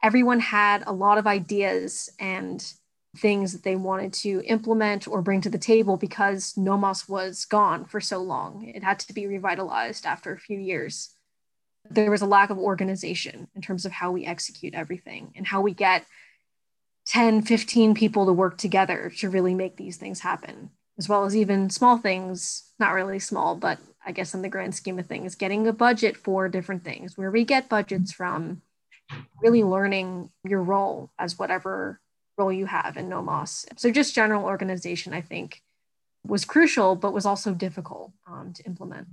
everyone 0.00 0.38
had 0.38 0.84
a 0.86 0.92
lot 0.92 1.18
of 1.18 1.26
ideas 1.26 2.08
and 2.20 2.72
things 3.18 3.52
that 3.52 3.62
they 3.62 3.76
wanted 3.76 4.12
to 4.12 4.42
implement 4.46 5.08
or 5.08 5.22
bring 5.22 5.40
to 5.42 5.50
the 5.50 5.58
table 5.58 5.96
because 5.96 6.54
NOMAS 6.54 7.08
was 7.08 7.44
gone 7.44 7.84
for 7.84 8.00
so 8.00 8.18
long. 8.18 8.64
It 8.66 8.82
had 8.82 8.98
to 9.00 9.12
be 9.12 9.26
revitalized 9.26 10.06
after 10.06 10.32
a 10.32 10.38
few 10.38 10.58
years. 10.58 11.10
There 11.90 12.10
was 12.10 12.22
a 12.22 12.26
lack 12.26 12.50
of 12.50 12.58
organization 12.58 13.48
in 13.54 13.62
terms 13.62 13.84
of 13.84 13.92
how 13.92 14.12
we 14.12 14.26
execute 14.26 14.74
everything 14.74 15.32
and 15.36 15.46
how 15.46 15.60
we 15.60 15.74
get 15.74 16.04
10, 17.06 17.42
15 17.42 17.94
people 17.94 18.26
to 18.26 18.32
work 18.32 18.58
together 18.58 19.10
to 19.18 19.30
really 19.30 19.54
make 19.54 19.76
these 19.76 19.96
things 19.96 20.20
happen, 20.20 20.70
as 20.98 21.08
well 21.08 21.24
as 21.24 21.34
even 21.34 21.70
small 21.70 21.96
things, 21.96 22.70
not 22.78 22.92
really 22.92 23.18
small, 23.18 23.54
but 23.54 23.78
I 24.04 24.12
guess 24.12 24.34
in 24.34 24.42
the 24.42 24.48
grand 24.48 24.74
scheme 24.74 24.98
of 24.98 25.06
things, 25.06 25.34
getting 25.34 25.66
a 25.66 25.72
budget 25.72 26.16
for 26.16 26.48
different 26.48 26.84
things, 26.84 27.16
where 27.16 27.30
we 27.30 27.44
get 27.44 27.68
budgets 27.68 28.12
from, 28.12 28.62
really 29.42 29.64
learning 29.64 30.30
your 30.44 30.62
role 30.62 31.10
as 31.18 31.38
whatever 31.38 32.00
role 32.38 32.52
you 32.52 32.66
have 32.66 32.96
in 32.96 33.08
NOMAS 33.08 33.66
So 33.76 33.90
just 33.90 34.14
general 34.14 34.44
organization, 34.44 35.12
I 35.12 35.20
think, 35.20 35.62
was 36.24 36.44
crucial, 36.44 36.96
but 36.96 37.12
was 37.12 37.26
also 37.26 37.52
difficult 37.52 38.12
um, 38.26 38.52
to 38.54 38.62
implement. 38.64 39.08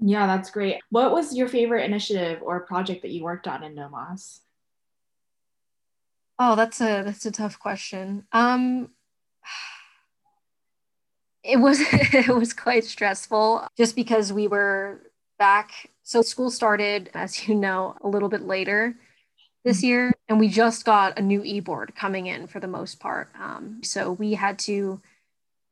Yeah, 0.00 0.26
that's 0.26 0.50
great. 0.50 0.80
What 0.90 1.12
was 1.12 1.36
your 1.36 1.48
favorite 1.48 1.84
initiative 1.84 2.40
or 2.42 2.60
project 2.60 3.02
that 3.02 3.10
you 3.12 3.22
worked 3.22 3.46
on 3.46 3.62
in 3.62 3.74
NOMAS 3.76 4.40
Oh, 6.38 6.56
that's 6.56 6.80
a 6.80 7.02
that's 7.04 7.24
a 7.24 7.30
tough 7.30 7.58
question. 7.60 8.26
Um, 8.32 8.90
it 11.44 11.58
was 11.58 11.78
it 11.92 12.34
was 12.34 12.52
quite 12.52 12.84
stressful 12.84 13.68
just 13.76 13.94
because 13.94 14.32
we 14.32 14.48
were 14.48 15.02
back. 15.38 15.90
So 16.02 16.20
school 16.22 16.50
started, 16.50 17.10
as 17.14 17.46
you 17.46 17.54
know, 17.54 17.96
a 18.02 18.08
little 18.08 18.28
bit 18.28 18.42
later 18.42 18.96
this 19.64 19.78
mm-hmm. 19.78 19.86
year, 19.86 20.12
and 20.28 20.40
we 20.40 20.48
just 20.48 20.84
got 20.84 21.18
a 21.18 21.22
new 21.22 21.42
e-board 21.44 21.94
coming 21.94 22.26
in 22.26 22.46
for 22.46 22.60
the 22.60 22.68
most 22.68 23.00
part. 23.00 23.30
Um, 23.40 23.80
so 23.82 24.12
we 24.12 24.34
had 24.34 24.58
to 24.60 25.00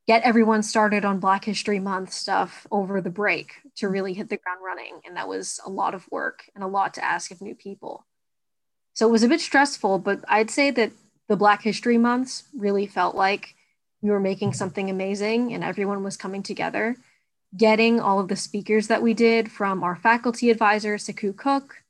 get 0.06 0.22
everyone 0.22 0.62
started 0.62 1.04
on 1.04 1.20
Black 1.20 1.44
History 1.44 1.78
Month 1.78 2.12
stuff 2.12 2.66
over 2.70 3.00
the 3.00 3.10
break 3.10 3.54
to 3.76 3.88
really 3.88 4.14
hit 4.14 4.28
the 4.28 4.36
ground 4.36 4.60
running, 4.64 5.00
and 5.06 5.16
that 5.16 5.28
was 5.28 5.60
a 5.64 5.70
lot 5.70 5.94
of 5.94 6.10
work 6.10 6.44
and 6.54 6.64
a 6.64 6.68
lot 6.68 6.94
to 6.94 7.04
ask 7.04 7.30
of 7.30 7.40
new 7.40 7.54
people. 7.54 8.06
So 8.92 9.08
it 9.08 9.12
was 9.12 9.22
a 9.22 9.28
bit 9.28 9.40
stressful, 9.40 10.00
but 10.00 10.20
I'd 10.28 10.50
say 10.50 10.70
that 10.72 10.92
the 11.28 11.36
Black 11.36 11.62
History 11.62 11.96
Months 11.96 12.44
really 12.56 12.86
felt 12.86 13.14
like 13.14 13.54
we 14.02 14.10
were 14.10 14.20
making 14.20 14.52
something 14.52 14.90
amazing 14.90 15.52
and 15.52 15.62
everyone 15.62 16.02
was 16.02 16.16
coming 16.16 16.42
together. 16.42 16.96
Getting 17.56 18.00
all 18.00 18.20
of 18.20 18.28
the 18.28 18.36
speakers 18.36 18.88
that 18.88 19.02
we 19.02 19.14
did 19.14 19.50
from 19.50 19.82
our 19.82 19.96
faculty 19.96 20.50
advisor, 20.50 20.96
Sekou 20.96 21.36
Cooke, 21.36 21.82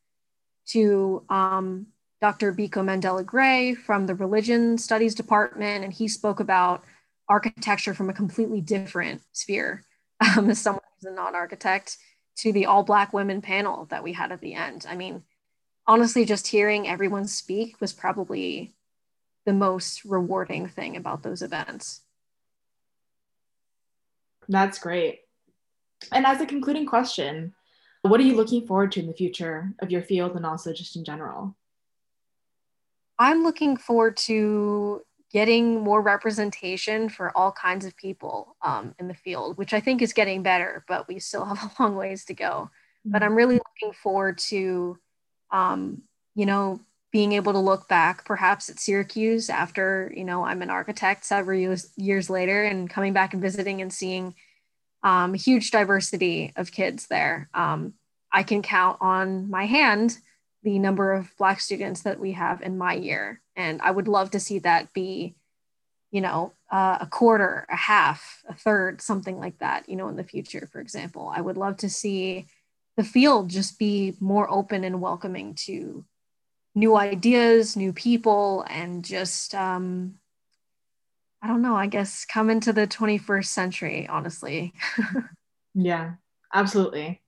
to 0.69 1.25
um, 1.29 1.87
Dr. 2.21 2.53
Biko 2.53 2.85
Mandela 2.85 3.25
Gray 3.25 3.75
from 3.75 4.07
the 4.07 4.15
Religion 4.15 4.77
Studies 4.77 5.15
Department, 5.15 5.85
and 5.85 5.93
he 5.93 6.07
spoke 6.07 6.39
about 6.39 6.85
architecture 7.29 7.95
from 7.95 8.11
a 8.11 8.15
completely 8.15 8.61
different 8.61 9.23
sphere 9.33 9.85
um, 10.37 10.51
as 10.51 10.61
someone 10.61 10.83
who's 11.01 11.11
a 11.11 11.15
non 11.15 11.35
architect 11.35 11.97
to 12.37 12.53
the 12.53 12.67
all 12.67 12.83
Black 12.83 13.13
women 13.13 13.41
panel 13.41 13.87
that 13.87 14.03
we 14.03 14.13
had 14.13 14.33
at 14.33 14.41
the 14.41 14.55
end. 14.55 14.87
I 14.89 14.97
mean, 14.97 15.23
honestly, 15.87 16.25
just 16.25 16.47
hearing 16.47 16.89
everyone 16.89 17.27
speak 17.27 17.81
was 17.81 17.93
probably 17.93 18.75
the 19.47 19.53
most 19.53 20.05
rewarding 20.05 20.69
thing 20.69 20.97
about 20.97 21.23
those 21.23 21.43
events. 21.43 22.03
That's 24.49 24.79
great. 24.79 25.21
And 26.13 26.27
as 26.27 26.41
a 26.41 26.47
concluding 26.47 26.87
question, 26.87 27.55
what 28.03 28.21
are 28.21 28.25
you 28.25 28.35
looking 28.35 28.67
forward 28.67 28.93
to 28.93 29.01
in 29.01 29.07
the 29.07 29.13
future 29.13 29.73
of 29.81 29.91
your 29.91 30.03
field 30.03 30.35
and 30.35 30.45
also 30.45 30.73
just 30.73 30.97
in 30.97 31.05
general? 31.05 31.57
I'm 33.21 33.43
looking 33.43 33.77
forward 33.77 34.17
to 34.17 35.03
getting 35.31 35.81
more 35.81 36.01
representation 36.01 37.11
for 37.11 37.37
all 37.37 37.53
kinds 37.53 37.85
of 37.85 37.95
people 37.97 38.57
um, 38.63 38.95
in 38.99 39.09
the 39.09 39.15
field, 39.15 39.59
which 39.59 39.75
I 39.75 39.79
think 39.79 40.01
is 40.01 40.15
getting 40.15 40.43
better, 40.43 40.85
but 40.89 41.07
we 41.07 41.19
still 41.21 41.45
have 41.55 41.73
a 41.79 41.83
long 41.83 41.97
ways 41.97 42.25
to 42.25 42.35
go. 42.35 42.71
Mm-hmm. 42.71 43.13
But 43.13 43.23
I'm 43.23 43.37
really 43.37 43.57
looking 43.57 43.93
forward 44.03 44.39
to, 44.39 44.99
um, 45.53 46.03
you 46.35 46.47
know, 46.47 46.81
being 47.13 47.33
able 47.33 47.53
to 47.53 47.59
look 47.59 47.89
back 47.89 48.25
perhaps 48.25 48.71
at 48.71 48.81
Syracuse 48.81 49.51
after, 49.51 50.13
you 50.17 50.25
know, 50.25 50.45
I'm 50.45 50.63
an 50.63 50.71
architect 50.71 51.25
several 51.27 51.59
years, 51.59 51.93
years 51.97 52.31
later 52.31 52.63
and 52.63 52.89
coming 52.89 53.13
back 53.13 53.35
and 53.35 53.43
visiting 53.43 53.83
and 53.83 53.93
seeing 53.93 54.35
um, 55.03 55.35
huge 55.35 55.73
diversity 55.73 56.53
of 56.57 56.73
kids 56.73 57.09
there. 57.09 57.51
Um, 57.53 57.95
I 58.33 58.45
can 58.45 58.63
count 58.63 58.99
on 59.01 59.51
my 59.51 59.67
hand 59.67 60.19
the 60.63 60.79
number 60.79 61.13
of 61.13 61.35
Black 61.39 61.61
students 61.61 62.03
that 62.03 62.21
we 62.21 62.33
have 62.33 62.63
in 62.63 62.79
my 62.79 62.95
year. 62.95 63.41
And 63.57 63.81
I 63.83 63.91
would 63.91 64.09
love 64.09 64.31
to 64.33 64.41
see 64.41 64.59
that 64.61 64.93
be, 64.93 65.35
you 66.11 66.21
know, 66.21 66.53
uh, 66.71 66.99
a 67.01 67.07
quarter, 67.07 67.67
a 67.71 67.77
half, 67.77 68.43
a 68.49 68.55
third, 68.55 69.01
something 69.01 69.39
like 69.39 69.59
that, 69.59 69.89
you 69.89 69.97
know, 69.97 70.09
in 70.09 70.17
the 70.17 70.25
future, 70.25 70.69
for 70.71 70.81
example. 70.81 71.33
I 71.35 71.41
would 71.41 71.57
love 71.57 71.79
to 71.79 71.89
see 71.89 72.47
the 72.97 73.05
field 73.05 73.49
just 73.49 73.79
be 73.79 74.15
more 74.21 74.51
open 74.51 74.85
and 74.85 75.01
welcoming 75.01 75.55
to 75.67 76.05
new 76.75 76.97
ideas, 76.97 77.77
new 77.77 77.93
people, 77.93 78.65
and 78.69 79.05
just, 79.05 79.55
um, 79.55 80.17
I 81.43 81.49
don't 81.49 81.63
know, 81.63 81.75
I 81.75 81.87
guess 81.87 82.27
come 82.27 82.51
into 82.51 82.73
the 82.73 82.87
21st 82.87 83.47
century, 83.47 84.07
honestly. 84.09 84.75
yeah, 85.75 86.13
absolutely. 86.53 87.23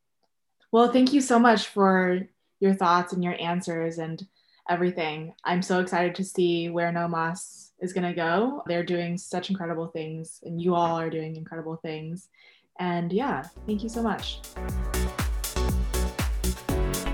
Well, 0.70 0.92
thank 0.92 1.12
you 1.12 1.20
so 1.20 1.38
much 1.38 1.68
for 1.68 2.28
your 2.62 2.74
thoughts 2.74 3.12
and 3.12 3.24
your 3.24 3.36
answers 3.40 3.98
and 3.98 4.24
everything. 4.70 5.34
I'm 5.44 5.62
so 5.62 5.80
excited 5.80 6.14
to 6.14 6.24
see 6.24 6.70
where 6.70 6.92
NOMAS 6.92 7.72
is 7.80 7.92
going 7.92 8.08
to 8.08 8.14
go. 8.14 8.62
They're 8.66 8.84
doing 8.84 9.18
such 9.18 9.50
incredible 9.50 9.88
things, 9.88 10.38
and 10.44 10.62
you 10.62 10.74
all 10.74 10.98
are 10.98 11.10
doing 11.10 11.34
incredible 11.34 11.76
things. 11.76 12.28
And 12.78 13.12
yeah, 13.12 13.48
thank 13.66 13.82
you 13.82 13.88
so 13.88 14.02
much. 14.02 14.38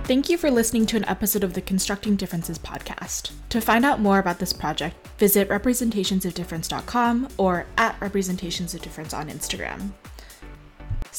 Thank 0.05 0.31
you 0.31 0.39
for 0.39 0.51
listening 0.51 0.87
to 0.87 0.97
an 0.97 1.05
episode 1.07 1.45
of 1.45 1.53
the 1.53 1.61
Constructing 1.61 2.17
Differences 2.17 2.59
podcast. 2.59 3.33
To 3.51 3.61
find 3.61 3.85
out 3.85 4.01
more 4.01 4.19
about 4.19 4.39
this 4.39 4.53
project, 4.53 5.07
visit 5.19 5.49
representationsofdifference.com 5.49 7.29
or 7.37 7.67
at 7.77 7.99
representationsofdifference 8.01 9.17
on 9.17 9.29
Instagram. 9.29 9.91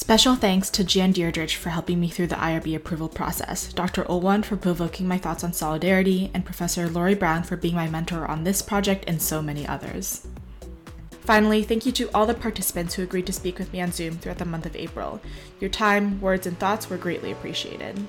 Special 0.00 0.34
thanks 0.34 0.70
to 0.70 0.82
Jan 0.82 1.12
Deirdrich 1.12 1.56
for 1.56 1.68
helping 1.68 2.00
me 2.00 2.08
through 2.08 2.28
the 2.28 2.36
IRB 2.36 2.74
approval 2.74 3.06
process, 3.06 3.70
Dr. 3.70 4.02
Olwan 4.04 4.42
for 4.42 4.56
provoking 4.56 5.06
my 5.06 5.18
thoughts 5.18 5.44
on 5.44 5.52
solidarity, 5.52 6.30
and 6.32 6.42
Professor 6.42 6.88
Lori 6.88 7.14
Brown 7.14 7.42
for 7.42 7.54
being 7.58 7.74
my 7.74 7.86
mentor 7.86 8.26
on 8.26 8.42
this 8.42 8.62
project 8.62 9.04
and 9.06 9.20
so 9.20 9.42
many 9.42 9.68
others. 9.68 10.26
Finally, 11.20 11.64
thank 11.64 11.84
you 11.84 11.92
to 11.92 12.08
all 12.14 12.24
the 12.24 12.32
participants 12.32 12.94
who 12.94 13.02
agreed 13.02 13.26
to 13.26 13.32
speak 13.32 13.58
with 13.58 13.70
me 13.74 13.82
on 13.82 13.92
Zoom 13.92 14.16
throughout 14.16 14.38
the 14.38 14.46
month 14.46 14.64
of 14.64 14.74
April. 14.74 15.20
Your 15.60 15.68
time, 15.68 16.18
words, 16.18 16.46
and 16.46 16.58
thoughts 16.58 16.88
were 16.88 16.96
greatly 16.96 17.30
appreciated. 17.30 18.02